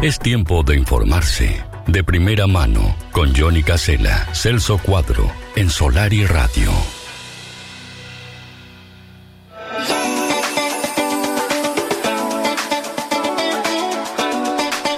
[0.00, 1.60] Es tiempo de informarse.
[1.88, 6.70] De primera mano, con Johnny Casella, Celso Cuadro, en Solar y Radio.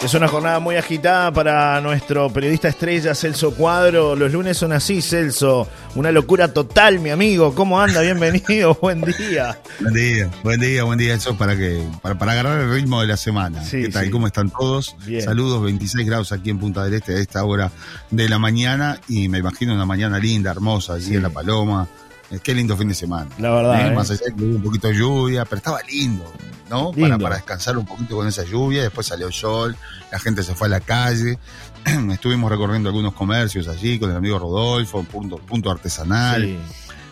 [0.03, 4.17] Es una jornada muy agitada para nuestro periodista estrella Celso Cuadro.
[4.17, 5.69] Los lunes son así, Celso.
[5.95, 7.55] Una locura total, mi amigo.
[7.55, 8.01] ¿Cómo anda?
[8.01, 8.75] Bienvenido.
[8.81, 9.59] buen día.
[9.81, 11.15] Buen día, buen día, buen día.
[11.15, 13.63] Eso para que para, para agarrar el ritmo de la semana.
[13.63, 14.07] Sí, ¿Qué tal?
[14.07, 14.11] sí.
[14.11, 14.97] ¿Cómo están todos?
[15.05, 15.21] Bien.
[15.23, 17.71] Saludos, 26 grados aquí en Punta del Este a esta hora
[18.11, 21.15] de la mañana y me imagino una mañana linda, hermosa allí Sí.
[21.17, 21.87] en La Paloma.
[22.31, 23.29] Eh, Qué lindo fin de semana.
[23.39, 23.95] La verdad, Eh, ¿eh?
[23.95, 26.25] Más allá que hubo un poquito de lluvia, pero estaba lindo,
[26.71, 26.93] ¿no?
[26.93, 28.83] Para, para descansar un poquito con esa lluvia.
[28.83, 29.77] Después salió el sol,
[30.11, 31.39] la gente se fue a la calle.
[32.13, 36.59] Estuvimos recorriendo algunos comercios allí con el amigo Rodolfo, punto, punto artesanal Sí.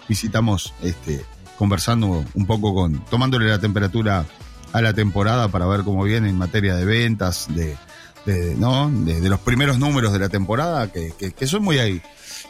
[0.09, 1.25] visitamos este
[1.59, 4.25] conversando un poco con tomándole la temperatura
[4.73, 7.77] a la temporada para ver cómo viene en materia de ventas de,
[8.27, 11.79] de, no de, de los primeros números de la temporada que, que, que son muy
[11.79, 12.01] ahí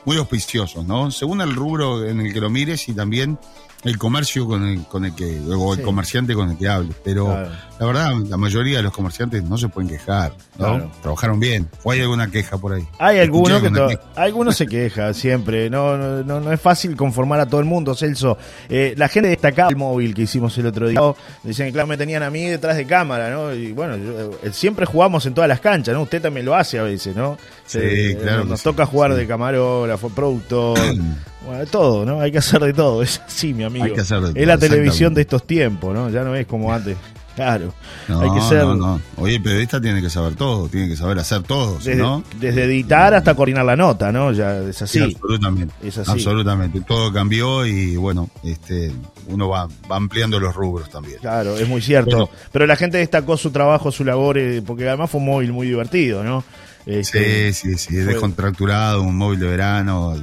[0.05, 3.39] muy auspiciosos no según el rubro en el que lo mires y también
[3.85, 5.85] el comercio con el, con el que o el Sí.
[5.85, 7.51] comerciante con el que hables pero Claro.
[7.79, 10.67] la verdad la mayoría de los comerciantes no se pueden quejar ¿no?
[10.67, 10.91] Claro.
[11.01, 15.71] trabajaron bien o hay alguna queja por ahí Hay algunos que algunos se quejan siempre.
[15.71, 18.37] No, no, no, no es fácil conformar a todo el mundo, Celso.
[18.69, 21.01] Eh, la gente destacaba el móvil que hicimos el otro día.
[21.45, 23.55] Dicen que claro, me tenían a mí detrás de cámara, ¿no?
[23.55, 26.03] Y bueno, yo- eh, siempre jugamos en todas las canchas, ¿no?
[26.03, 27.39] Usted también lo hace a veces, ¿no?
[27.67, 29.19] Sí, Eh, claro Nos sí, toca jugar sí.
[29.19, 30.79] de camarógrafo, productor,
[31.45, 32.21] bueno, de todo, ¿no?
[32.21, 33.03] Hay que hacer de todo.
[33.03, 33.85] Es así, mi amigo.
[33.85, 36.11] Hay que hacer de es todo, la televisión de estos tiempos, ¿no?
[36.11, 36.97] Ya no es como antes.
[37.39, 37.73] Claro.
[38.09, 39.01] No, Hay que ser no, no.
[39.17, 42.25] Oye, el periodista tiene que saber todo, tiene que saber hacer todo, desde, ¿no?
[42.41, 44.33] desde editar hasta coordinar la nota, ¿no?
[44.33, 44.99] Ya es así.
[44.99, 45.73] Sí, absolutamente.
[45.81, 46.11] Es así.
[46.11, 46.81] Absolutamente.
[46.81, 48.93] Todo cambió y bueno, este,
[49.29, 51.19] uno va, va ampliando los rubros también.
[51.21, 52.11] Claro, es muy cierto.
[52.11, 52.31] Bueno.
[52.51, 55.69] Pero la gente destacó su trabajo, su labor, eh, porque además fue un móvil muy
[55.69, 56.43] divertido, ¿no?
[56.87, 60.15] Este, Sí, sí, sí, es fue- descontracturado, un móvil de verano,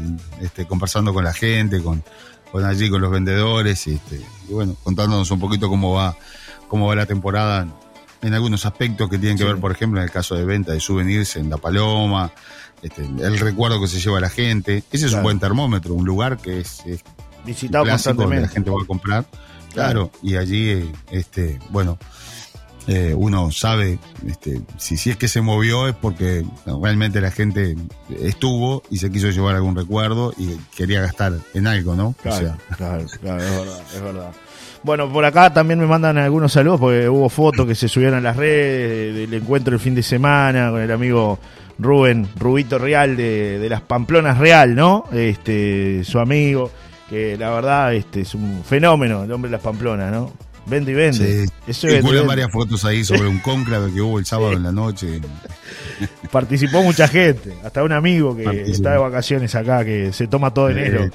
[0.41, 2.03] este, conversando con la gente, con,
[2.51, 6.17] con allí, con los vendedores, y, este, y bueno, contándonos un poquito cómo va,
[6.67, 7.67] cómo va la temporada
[8.21, 9.47] en, algunos aspectos que tienen que Sí.
[9.49, 12.31] ver, por ejemplo, en el caso de venta de souvenirs en La Paloma,
[12.81, 14.83] este, el recuerdo que se lleva la gente.
[14.91, 15.17] Ese es Claro.
[15.17, 17.01] un buen termómetro, un lugar que es, es
[17.45, 18.49] visitado donde la constantemente.
[18.49, 19.25] gente va a comprar.
[19.73, 21.99] Claro, y allí, eh, este, bueno,
[22.87, 26.45] eh, uno sabe, este, si, si es que se movió es porque
[26.81, 27.75] realmente la gente
[28.21, 32.09] estuvo y se quiso llevar algún recuerdo y quería gastar en algo, ¿no?
[32.09, 34.31] O Claro, sea, claro, claro, es verdad, es verdad.
[34.83, 38.21] Bueno, por acá también me mandan algunos saludos porque hubo fotos que se subieron a
[38.21, 41.39] las redes del encuentro el fin de semana con el amigo
[41.79, 45.05] Rubén, Rubito Real de, de las Pamplonas Real, ¿no?
[45.11, 46.69] Este, su amigo,
[47.09, 50.31] que la verdad este, es un fenómeno, el hombre de las Pamplonas, ¿no?
[50.65, 51.45] Vende y vende.
[51.45, 51.51] sí.
[51.67, 52.21] Eso vende.
[52.21, 55.21] varias fotos ahí sobre un cónclave que hubo el sábado en la noche.
[56.31, 58.71] Participó mucha gente, hasta un amigo que Participó.
[58.71, 61.09] está de vacaciones acá, que se toma todo enero.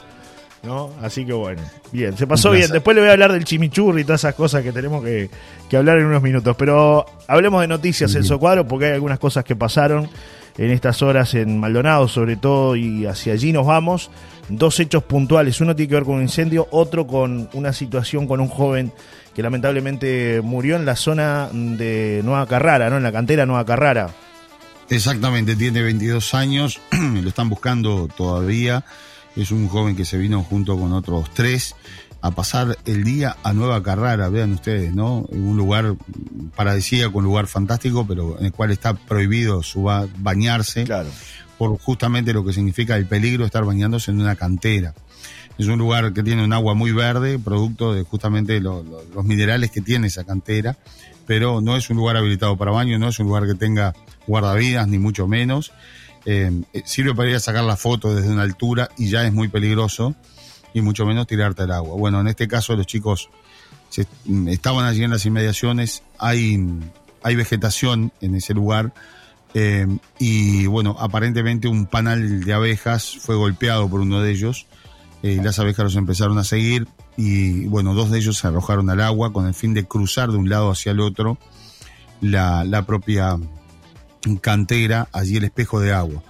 [0.62, 0.90] ¿No?
[1.00, 2.70] Así que bueno, bien, se pasó bien.
[2.70, 5.30] Después le voy a hablar del chimichurri y todas esas cosas que tenemos que,
[5.70, 6.54] que hablar en unos minutos.
[6.58, 10.08] Pero hablemos de noticias, Celso Cuadro, porque hay algunas cosas que pasaron
[10.58, 14.10] en estas horas en Maldonado, sobre todo, y hacia allí nos vamos.
[14.50, 18.40] Dos hechos puntuales, uno tiene que ver con un incendio, otro con una situación con
[18.40, 18.92] un joven
[19.34, 22.96] que lamentablemente murió en la zona de Nueva Carrara, ¿no?
[22.96, 24.10] En la cantera Nueva Carrara.
[24.88, 28.84] Exactamente, tiene 22 años, lo están buscando todavía.
[29.36, 31.76] Es un joven que se vino junto con otros tres
[32.22, 35.18] a pasar el día a Nueva Carrara, vean ustedes, ¿no?
[35.28, 35.94] Un lugar
[36.56, 41.08] paradisíaco, un lugar fantástico, pero en el cual está prohibido su ba- bañarse Claro.
[41.56, 44.92] por justamente lo que significa el peligro de estar bañándose en una cantera.
[45.60, 49.24] Es un lugar que tiene un agua muy verde, producto de justamente lo- lo- los
[49.26, 50.78] minerales que tiene esa cantera,
[51.26, 53.94] pero no es un lugar habilitado para baño, no es un lugar que tenga
[54.26, 55.72] guardavidas, ni mucho menos.
[56.24, 59.32] Eh, eh, sirve para ir a sacar la foto desde una altura y ya es
[59.34, 60.14] muy peligroso,
[60.72, 61.94] y mucho menos tirarte al agua.
[61.96, 63.28] Bueno, en este caso los chicos
[64.24, 66.58] mm, estaban allí en las inmediaciones, hay,
[67.22, 68.92] hay vegetación en ese lugar,
[69.52, 69.86] eh,
[70.18, 74.66] y bueno, aparentemente un panal de abejas fue golpeado por uno de ellos.
[75.22, 79.00] Eh, las abejas los empezaron a seguir y bueno, dos de ellos se arrojaron al
[79.00, 81.38] agua con el fin de cruzar de un lado hacia el otro
[82.20, 83.38] la, la propia
[84.40, 86.22] cantera, allí el espejo de agua.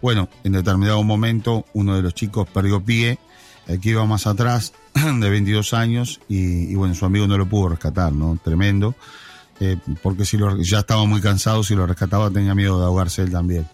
[0.00, 3.18] Bueno, en determinado momento uno de los chicos perdió pie,
[3.66, 7.48] el que iba más atrás, de 22 años, y, y bueno, su amigo no lo
[7.48, 8.38] pudo rescatar, ¿no?
[8.42, 8.94] Tremendo
[9.60, 13.22] eh, porque si lo, ya estaba muy cansado, si lo rescataba tenía miedo de ahogarse
[13.22, 13.66] él también.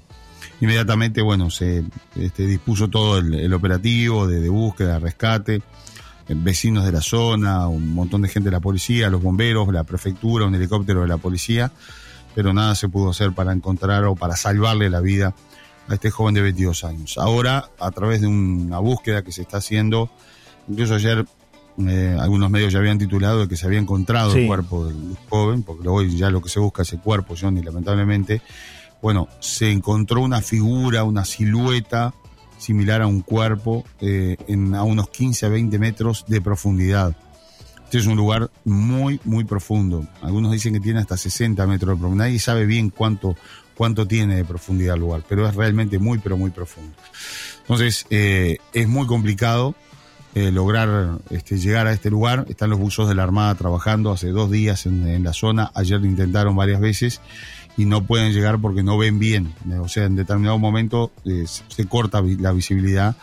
[0.61, 1.85] Inmediatamente, bueno, se
[2.17, 5.63] este, dispuso todo el, el operativo de, de búsqueda, rescate,
[6.27, 9.85] eh, vecinos de la zona, un montón de gente de la policía, los bomberos, la
[9.85, 11.71] prefectura, un helicóptero de la policía,
[12.35, 15.35] pero nada se pudo hacer para encontrar o para salvarle la vida
[15.89, 17.19] a este joven de 22 años.
[17.19, 20.11] Ahora, a través de una búsqueda que se está haciendo,
[20.67, 21.27] incluso ayer
[21.87, 25.63] eh, algunos medios ya habían titulado de que se había encontrado el cuerpo del joven,
[25.63, 28.41] porque hoy ya lo que se busca es el cuerpo, Johnny, lamentablemente.
[29.05, 32.15] Bueno, se encontró una figura, una silueta
[32.57, 37.15] similar a un cuerpo eh, en, a unos 15 a 20 metros de profundidad.
[37.85, 40.09] Este es un lugar muy, muy profundo.
[40.23, 42.25] Algunos dicen que tiene hasta 60 metros de profundidad.
[42.29, 43.37] Nadie sabe bien cuánto,
[43.77, 46.97] cuánto tiene de profundidad el lugar, pero es realmente muy, pero muy profundo.
[47.61, 49.75] Entonces, eh, es muy complicado
[50.37, 52.47] eh, lograr este, llegar a este lugar.
[52.49, 55.71] Están los buzos de la Armada trabajando hace dos días en, la zona.
[55.75, 57.21] Ayer intentaron varias veces
[57.77, 59.53] y no pueden llegar porque no ven bien.
[59.81, 63.17] O sea, en determinado momento eh, se corta la visibilidad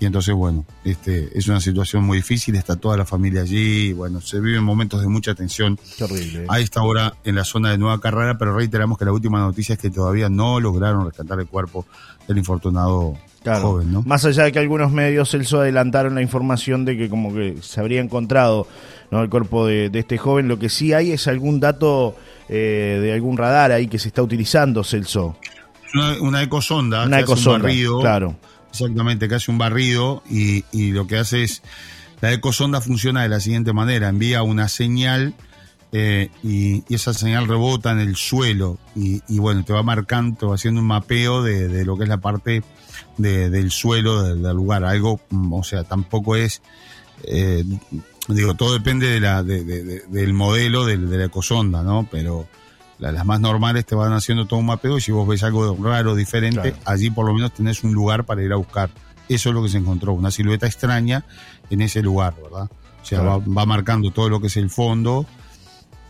[0.00, 4.20] y entonces, bueno, este, es una situación muy difícil, está toda la familia allí, bueno,
[4.20, 6.46] se viven momentos de mucha tensión Terrible.
[6.48, 9.74] a esta hora en la zona de Nueva Carrera, pero reiteramos que la última noticia
[9.74, 11.86] es que todavía no lograron rescatar el cuerpo
[12.26, 14.02] del infortunado joven, ¿no?
[14.02, 17.80] Más allá de que algunos medios, Celso, adelantaron la información de que como que se
[17.80, 18.66] habría encontrado
[19.14, 19.22] ¿no?
[19.22, 22.16] el cuerpo de, este joven, lo que sí hay es algún dato
[22.48, 25.36] eh, de algún radar ahí que se está utilizando, Celso.
[25.94, 27.68] Una, una ecosonda, una ecosonda,
[28.00, 28.36] claro
[28.74, 31.62] Exactamente, que hace un barrido y, lo que hace es,
[32.20, 35.32] la ecosonda funciona de la siguiente manera, envía una señal
[35.92, 40.80] eh, y, esa señal rebota en el suelo y, bueno, te va marcando, va haciendo
[40.80, 42.64] un mapeo de, lo que es la parte
[43.16, 44.84] del suelo del, lugar.
[44.84, 46.60] Algo, mm, o sea, tampoco es,
[47.28, 47.64] eh,
[48.28, 52.08] digo, todo depende de la, del modelo de la ecosonda, ¿no?
[52.10, 52.46] Pero
[52.98, 56.14] las más normales te van haciendo todo un mapeo y si vos ves algo raro,
[56.14, 58.90] diferente, allí por lo menos tenés un lugar para ir a buscar.
[59.28, 61.24] Eso es lo que se encontró, una silueta extraña
[61.70, 62.70] en ese lugar, ¿verdad?
[63.02, 65.26] O sea, va, marcando todo lo que es el fondo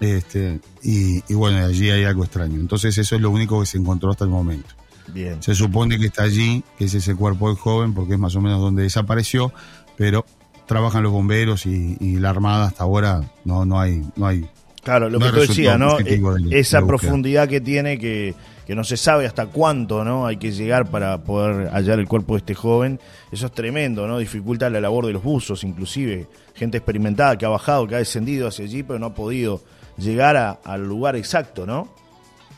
[0.01, 2.61] este, y, bueno, allí hay algo extraño.
[2.61, 4.69] Entonces eso es lo único que se encontró hasta el momento.
[5.09, 5.43] Bien.
[5.43, 8.41] Se supone que está allí, que es ese cuerpo del joven, porque es más o
[8.41, 9.53] menos donde desapareció,
[9.97, 10.25] pero
[10.67, 14.49] trabajan los bomberos y, y la armada hasta ahora no, no hay, no hay
[14.85, 15.99] Claro, lo que tú decías, ¿no?
[15.99, 16.21] E
[16.59, 18.35] esa profundidad que tiene que,
[18.67, 20.27] que no se sabe hasta cuánto, ¿no?
[20.27, 23.01] Hay que llegar para poder hallar el cuerpo de este joven.
[23.33, 24.19] Eso es tremendo, ¿no?
[24.19, 26.27] Dificulta la labor de los buzos, inclusive.
[26.55, 29.63] Gente experimentada que ha bajado, que ha descendido hacia allí, pero no ha podido
[29.97, 31.89] llegar al lugar exacto, ¿no?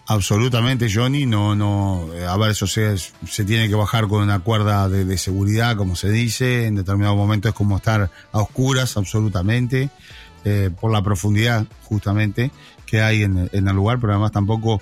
[0.08, 1.26] Absolutamente, Johnny.
[1.26, 2.08] No, no.
[2.29, 5.97] A ver, eso se, se tiene que bajar con una cuerda de, de seguridad, como
[5.97, 6.67] se dice.
[6.67, 9.91] En determinado momento es como estar a oscuras, absolutamente.
[10.49, 12.53] Eh, por la profundidad justamente
[12.87, 14.81] que hay en, el lugar, pero además tampoco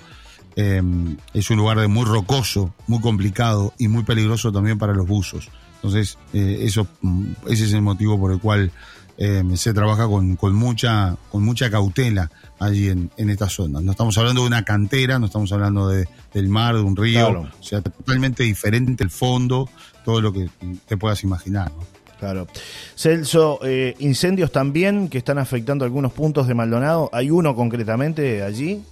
[0.55, 5.07] em, es un lugar de muy rocoso, muy complicado y muy peligroso también para los
[5.07, 5.49] buzos.
[5.77, 8.71] Entonces, eh, eso, mm, ese es el motivo por el cual
[9.17, 12.29] em, se trabaja con, con, mucha, con mucha cautela
[12.59, 13.81] allí en, en esta zona.
[13.81, 17.41] No estamos hablando de una cantera, no estamos hablando de, del mar, de un río,
[17.41, 19.69] o sea, totalmente diferente el fondo,
[20.03, 20.49] todo lo que
[20.87, 21.71] te puedas imaginar.
[21.71, 21.95] ¿no?
[22.19, 22.47] Claro.
[22.95, 27.09] Celso, eh, incendios también que están afectando algunos puntos de Maldonado.
[27.13, 28.83] ¿Hay uno concretamente allí?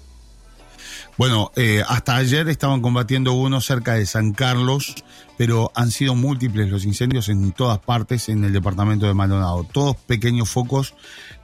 [1.15, 4.95] Bueno, eh, hasta ayer estaban combatiendo uno cerca de San Carlos,
[5.37, 9.63] pero han sido múltiples los incendios en todas partes en el departamento de Maldonado.
[9.71, 10.95] Todos pequeños focos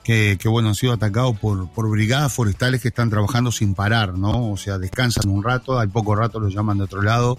[0.03, 4.49] que, bueno, han sido atacados por, por brigadas forestales que están trabajando sin parar, ¿no?
[4.51, 7.37] O sea, descansan un rato, al poco rato los llaman de otro lado.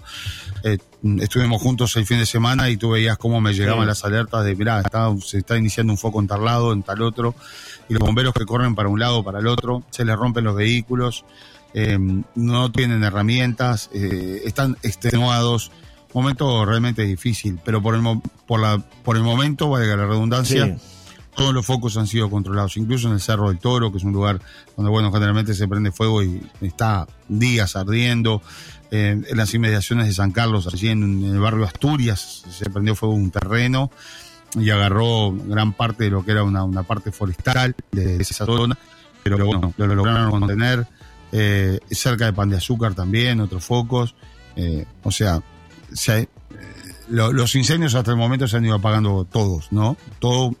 [0.63, 0.77] Eh,
[1.19, 4.55] estuvimos juntos el fin de semana y tú veías cómo me llegaban las alertas de,
[4.55, 4.81] mirá,
[5.21, 7.35] se está iniciando un foco en tal lado, en tal otro,
[7.89, 10.55] y los bomberos que corren para un lado, para el otro, se les rompen los
[10.55, 11.25] vehículos.
[11.73, 11.97] Eh,
[12.35, 15.71] no tienen herramientas, eh, están extenuados.
[16.13, 18.01] Momento realmente difícil, pero por el,
[18.45, 20.77] por la, por el momento, valga la redundancia,
[21.35, 24.11] todos los focos han sido controlados, incluso en el Cerro del Toro, que es un
[24.11, 24.41] lugar
[24.75, 28.41] donde, bueno, generalmente se prende fuego y está días ardiendo.
[28.93, 33.15] Eh, en las inmediaciones de San Carlos, allí en, el barrio Asturias, se prendió fuego
[33.15, 33.89] un terreno
[34.59, 38.77] y agarró gran parte de lo que era una, una parte forestal de esa zona,
[39.23, 40.85] pero bueno, lo lograron contener
[41.31, 44.15] eh, cerca de Pan de Azúcar también, otros focos.
[44.55, 45.41] Eh, o sea,
[46.07, 46.27] eh,
[47.09, 49.97] los incendios hasta el momento se han ido apagando todos, ¿no?
[50.19, 50.55] Todo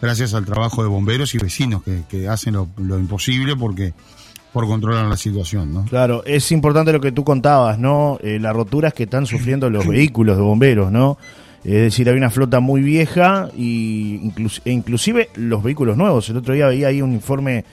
[0.00, 3.94] gracias al trabajo de bomberos y vecinos que, hacen lo, imposible porque
[4.52, 5.84] por controlar la situación, ¿no?
[5.84, 8.18] Claro, es importante lo que tú contabas, ¿no?
[8.22, 11.18] las roturas que están sufriendo los vehículos de bomberos, ¿no?
[11.64, 14.32] Es decir, hay una flota muy vieja y
[14.64, 16.28] e inclusive los vehículos nuevos.
[16.28, 17.64] El otro día veía ahí un informe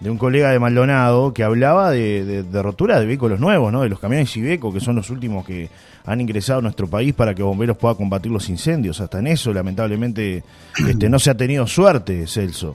[0.00, 3.82] de un colega de Maldonado que hablaba de, de, rotura de vehículos nuevos, ¿no?
[3.82, 5.70] de los camiones Ibeco, que son los últimos que
[6.04, 9.00] han ingresado a nuestro país para que bomberos puedan combatir los incendios.
[9.00, 10.44] Hasta en eso, lamentablemente,
[10.88, 12.74] este, no se ha tenido suerte, Celso.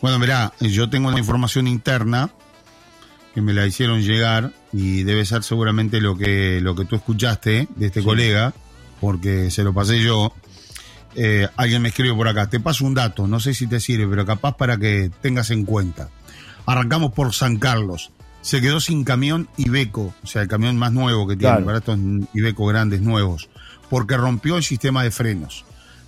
[0.00, 2.30] Bueno, mirá, yo tengo una información interna
[3.34, 7.68] que me la hicieron llegar y debe ser seguramente lo que, lo que tú escuchaste
[7.76, 8.54] de este colega,
[9.00, 10.32] porque se lo pasé yo.
[11.16, 14.06] Eh, alguien me escribe por acá, te paso un dato, no sé si te sirve,
[14.08, 16.08] pero capaz para que tengas en cuenta.
[16.70, 18.12] Arrancamos por San Carlos.
[18.42, 21.98] Se quedó sin camión Ibeco, o sea, el camión más nuevo que tiene, para estos
[22.32, 23.48] Ibeco grandes nuevos,
[23.90, 25.64] porque rompió el sistema de frenos.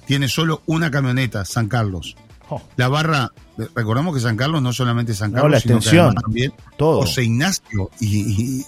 [0.06, 2.16] Tiene solo una camioneta, San Carlos.
[2.48, 2.62] Oh.
[2.76, 3.32] La barra,
[3.74, 7.00] recordamos que San Carlos no solamente San Carlos, sino que también todo.
[7.00, 8.64] José Ignacio y,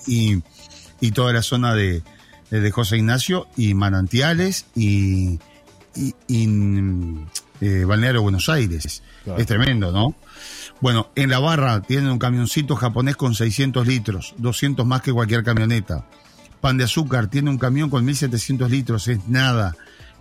[1.01, 2.03] y, toda la zona de,
[2.51, 5.39] de, José Ignacio y Manantiales y,
[5.95, 6.47] y,
[7.65, 9.03] eh, Balneario Buenos Aires.
[9.37, 10.15] Es tremendo, ¿no?
[10.81, 15.43] Bueno, en la barra tienen un camioncito japonés con 600 litros, 200 más que cualquier
[15.43, 16.07] camioneta.
[16.61, 19.77] Pan de azúcar tiene un camión con 1700 litros, es nada.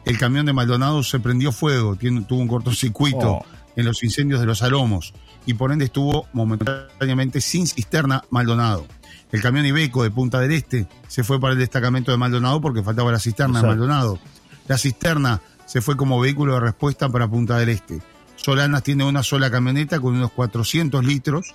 [0.05, 3.45] El camión de Maldonado se prendió fuego, tiene, tuvo un cortocircuito oh.
[3.75, 5.13] en los incendios de los Alomos
[5.45, 8.85] y por ende estuvo momentáneamente sin cisterna Maldonado.
[9.31, 12.83] El camión Ibeco de Punta del Este se fue para el destacamento de Maldonado porque
[12.83, 14.19] faltaba la cisterna de Maldonado.
[14.67, 18.01] La cisterna se fue como vehículo de respuesta para Punta del Este.
[18.35, 21.53] Solanas tiene una sola camioneta con unos 400 litros.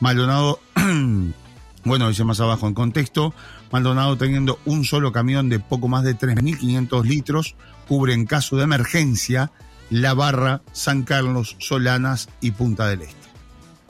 [0.00, 0.60] Maldonado,
[1.84, 3.34] bueno, dice más abajo en contexto,
[3.70, 7.54] Maldonado teniendo un solo camión de poco más de 3.500 litros,
[7.86, 9.52] cubre en caso de emergencia
[9.90, 13.28] La Barra, San Carlos, Solanas y Punta del Este.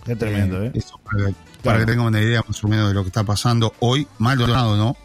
[0.05, 0.73] Qué tremendo, ¿eh?
[0.75, 1.35] ¿eh?
[1.63, 4.07] para, que tengan una idea más o menos de lo que está pasando hoy.
[4.19, 4.97] Maldonado, ¿no?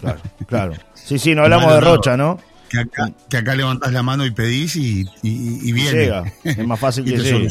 [0.00, 0.72] Claro, claro.
[0.94, 2.40] Sí, sí, no hablamos de Rocha, ¿no?
[2.68, 6.10] Que acá, que acá levantás la mano y pedís y, y, viene.
[6.42, 7.48] Es más fácil que llegue.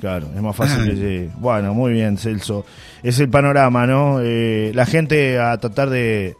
[0.00, 1.30] Claro, es más fácil que llegue.
[1.38, 2.64] Bueno, muy bien, Celso.
[3.02, 4.20] Es el panorama, ¿no?
[4.22, 6.36] Eh, la gente a tratar de,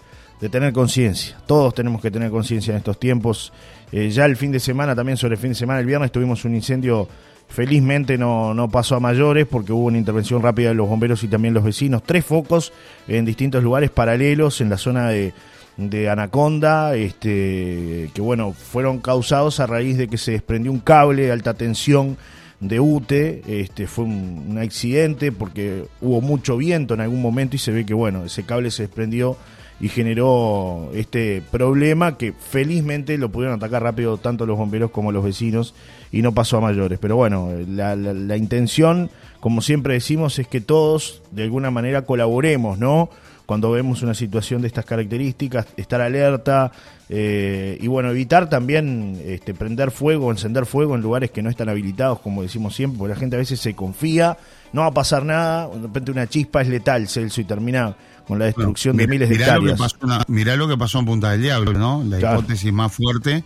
[0.50, 1.36] tener conciencia.
[1.46, 3.52] Todos tenemos que tener conciencia en estos tiempos.
[3.92, 6.44] Eh, ya el fin de semana, también sobre el fin de semana, el viernes tuvimos
[6.44, 7.08] un incendio.
[7.50, 11.28] Felizmente no, no pasó a mayores porque hubo una intervención rápida de los bomberos y
[11.28, 12.02] también los vecinos.
[12.04, 12.74] Tres focos
[13.06, 15.32] en distintos lugares paralelos en la zona de
[15.78, 21.22] de Anaconda, este, que bueno, fueron causados a raíz de que se desprendió un cable
[21.22, 22.18] de alta tensión
[22.58, 27.70] de UTE, este, fue un, accidente porque hubo mucho viento en algún momento y se
[27.70, 29.36] ve que bueno, ese cable se desprendió
[29.80, 35.22] y generó este problema que felizmente lo pudieron atacar rápido tanto los bomberos como los
[35.22, 35.76] vecinos
[36.10, 36.98] y no pasó a mayores.
[36.98, 42.80] Pero bueno, la, la intención, como siempre decimos, es que todos de alguna manera colaboremos,
[42.80, 43.10] ¿no?
[43.48, 46.70] Cuando vemos una situación de estas características, estar alerta
[47.08, 51.70] eh, y bueno, evitar también este, prender fuego, encender fuego en lugares que no están
[51.70, 54.36] habilitados, como decimos siempre, porque la gente a veces se confía,
[54.74, 58.38] no va a pasar nada, de repente una chispa es letal, Celso, y termina con
[58.38, 59.80] la destrucción de miles de hectáreas.
[60.26, 62.04] mirá lo que pasó en Punta del Diablo, ¿no?
[62.04, 63.44] La hipótesis más fuerte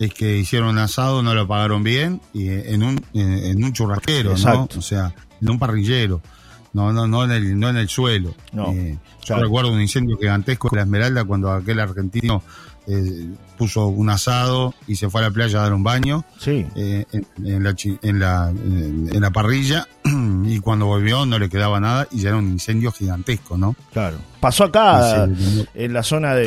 [0.00, 4.36] es que hicieron un asado, no lo pagaron bien, y en un, en, un churrasquero,
[4.36, 4.68] ¿no?
[4.76, 6.20] O sea, en un parrillero
[6.74, 8.34] no, no, no en el, no en el suelo.
[8.52, 12.42] No, eh, Yo recuerdo un incendio gigantesco en la Esmeralda cuando aquel argentino
[12.86, 16.66] eh, puso un asado y se fue a la playa a dar un baño sí.
[16.74, 19.86] Eh, en, la, en, la, en la parrilla
[20.44, 23.76] y cuando volvió no le quedaba nada y ya era un incendio gigantesco, ¿no?
[23.92, 24.18] Claro.
[24.40, 25.26] Pasó acá
[25.74, 26.46] en la zona de,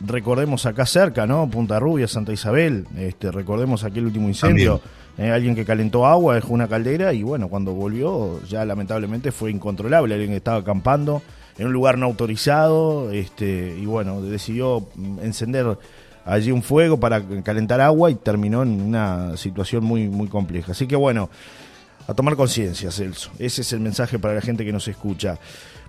[0.00, 1.48] recordemos acá cerca, ¿no?
[1.48, 4.80] Punta Rubia, Santa Isabel, este, recordemos aquel último incendio.
[5.16, 9.50] Eh, alguien que calentó agua, dejó una caldera y bueno, cuando volvió ya lamentablemente fue
[9.50, 10.14] incontrolable.
[10.14, 11.22] Alguien que estaba acampando
[11.56, 15.78] en un lugar no autorizado este, y bueno, decidió mm, encender
[16.24, 20.72] allí un fuego para calentar agua y terminó en una situación muy, muy compleja.
[20.72, 21.30] Así que bueno,
[22.06, 23.30] a tomar conciencia, Celso.
[23.38, 25.38] Ese es el mensaje para la gente que nos escucha.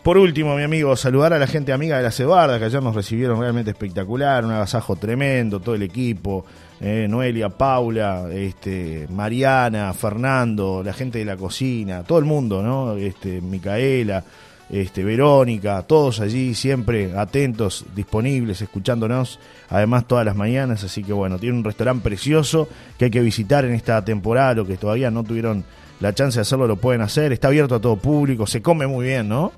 [0.05, 2.93] Por último, mi amigo, saludar a la gente amiga de la Cebarda, que ayer nos
[2.93, 6.45] recibieron realmente espectacular, un agasajo tremendo, todo el equipo,
[6.79, 12.95] eh, Noelia, Paula, este, Mariana, Fernando, la gente de la cocina, todo el mundo, ¿no?
[12.97, 14.23] Este, Micaela,
[14.69, 21.39] este, Verónica, todos allí siempre atentos, disponibles, escuchándonos, además todas las mañanas, así que bueno,
[21.39, 22.69] tiene un restaurante precioso
[22.99, 25.65] que hay que visitar en esta temporada, lo que todavía no tuvieron
[25.99, 29.07] la chance de hacerlo lo pueden hacer, está abierto a todo público, se come muy
[29.07, 29.51] bien, ¿no?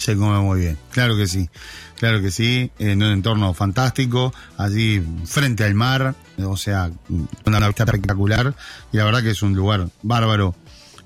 [0.00, 1.50] Se come muy bien, claro que sí,
[1.98, 6.90] claro que sí, en un entorno fantástico, allí frente al mar, o sea,
[7.44, 8.54] una vista espectacular,
[8.92, 10.54] y la verdad que es un lugar bárbaro,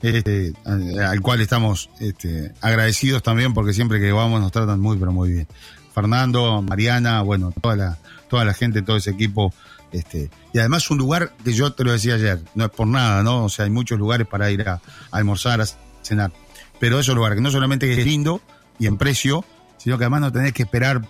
[0.01, 5.11] este, al cual estamos este, agradecidos también porque siempre que vamos nos tratan muy, pero
[5.11, 5.49] muy bien.
[5.93, 7.99] Fernando, Mariana, bueno, toda la,
[8.29, 9.53] toda la gente, todo ese equipo.
[9.91, 13.25] Este, y además un lugar que yo te lo decía ayer, no es por nada,
[13.25, 13.45] ¿no?
[13.45, 15.67] O sea, hay muchos lugares para ir a, almorzar, a
[16.03, 16.33] cenar.
[16.79, 18.41] Pero es un lugar que no solamente es lindo,
[18.79, 19.45] y en precio,
[19.77, 21.03] sino que además no tenés que esperar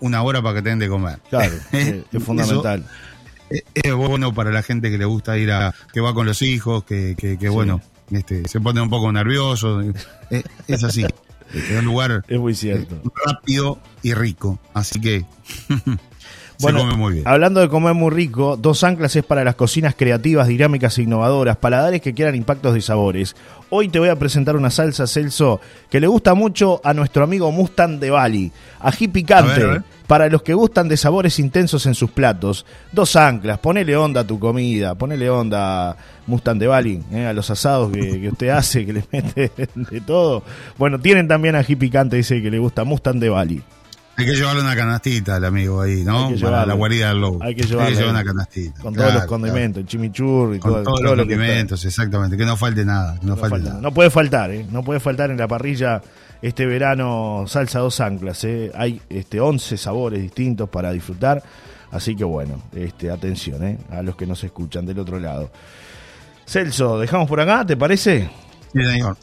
[0.00, 1.20] una hora para que te den de comer.
[1.30, 2.84] Claro, es fundamental.
[3.50, 6.84] es, bueno para la gente que le gusta ir a, que va con los hijos,
[6.84, 9.80] que, que, bueno, este, se pone un poco nervioso.
[10.66, 11.04] Es, así.
[11.52, 13.02] Es un lugar Es muy cierto.
[13.26, 14.58] rápido y rico.
[14.72, 15.26] Así que
[16.60, 17.28] Bueno, se come muy bien.
[17.28, 21.56] Hablando de comer muy rico, Dos Anclas es para las cocinas creativas, dinámicas e innovadoras,
[21.56, 23.34] paladares que quieran impactos de sabores.
[23.70, 27.50] Hoy te voy a presentar una salsa Celso que le gusta mucho a nuestro amigo
[27.50, 28.52] Mustang de Bali.
[28.80, 29.52] Ají picante.
[29.52, 29.82] A ver, a ver.
[30.06, 34.26] Para los que gustan de sabores intensos en sus platos, dos anclas, ponele onda a
[34.26, 38.84] tu comida, ponele onda Mustang de Bali, eh, a los asados que, que usted hace,
[38.84, 40.42] que le mete de todo.
[40.76, 43.62] Bueno, tienen también ají picante, dice que le gusta Mustang de Bali.
[44.16, 46.24] Hay que llevarle una canastita al amigo ahí, ¿no?
[46.24, 46.66] Para llevarle.
[46.66, 47.38] la guarida del lobo.
[47.42, 47.96] Hay que llevarle.
[47.96, 48.80] llevar una canastita.
[48.82, 52.36] Con claro, todos los condimentos, el chimichurri, todo, Con todos todo los lo condimentos, exactamente.
[52.36, 53.18] Que no falte nada.
[53.18, 53.68] que no, No, falte falta.
[53.70, 53.80] nada.
[53.80, 54.66] No puede faltar, ¿eh?
[54.70, 56.02] No puede faltar en la parrilla
[56.42, 58.70] este verano salsa dos anclas, ¿eh?
[58.74, 61.42] Hay este 11 sabores distintos para disfrutar.
[61.90, 63.78] Así que bueno, este atención, ¿eh?
[63.90, 65.50] A los que nos escuchan del otro lado.
[66.46, 68.28] Celso, dejamos por acá, ¿te parece?
[68.74, 69.16] Sí, señor.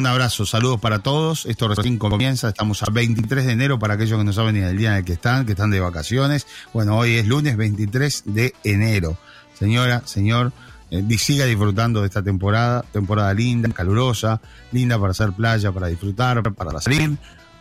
[0.00, 1.44] Un abrazo, saludos para todos.
[1.44, 2.48] Esto recién comienza.
[2.48, 5.04] Estamos a 23 de enero para aquellos que no saben ni el día en el
[5.04, 6.46] que están, que están de vacaciones.
[6.72, 9.18] Bueno, hoy es lunes 23 de enero.
[9.58, 10.52] Señora, señor,
[10.90, 12.82] eh, siga disfrutando de esta temporada.
[12.90, 14.40] Temporada linda, calurosa,
[14.72, 17.18] linda para hacer playa, para disfrutar, para salir.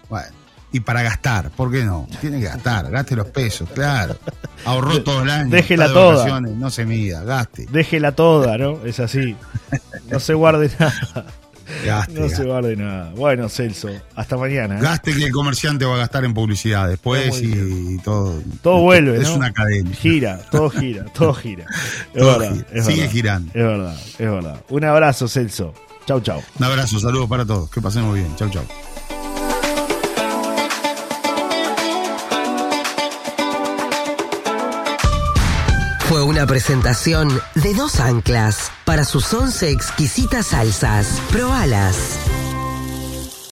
[0.09, 0.29] Bueno,
[0.71, 2.07] y para gastar, ¿por qué no?
[2.21, 4.15] Tiene que gastar, gaste los pesos, claro.
[4.63, 5.49] Ahorró todo el año.
[5.49, 6.39] Déjela toda.
[6.39, 8.79] No se mida, gaste, Déjela toda, ¿no?
[8.85, 9.35] Es así.
[10.09, 11.25] No se guarde nada.
[11.85, 12.13] Gaste.
[12.19, 13.11] No se guarde nada.
[13.15, 14.77] Bueno, Celso, hasta mañana.
[14.79, 14.81] ¿eh?
[14.81, 18.41] Gaste que el comerciante va a gastar en publicidad después muy y, todo.
[18.61, 19.35] Todo vuelve, Es ¿no?
[19.35, 19.91] una cadena.
[19.91, 21.65] Gira, todo gira, todo gira.
[22.13, 22.67] Es Todo verdad, gira.
[22.73, 23.11] es Sigue verdad.
[23.13, 23.47] girando.
[23.53, 24.61] Es verdad, es verdad.
[24.69, 25.73] Un abrazo, Celso.
[26.05, 26.41] Chau, chau.
[26.57, 27.69] Un abrazo, saludos para todos.
[27.69, 28.35] Que pasemos bien.
[28.35, 28.63] Chau, chau.
[36.09, 41.21] Fue una presentación de dos anclas para sus once exquisitas salsas.
[41.31, 42.17] Probalas.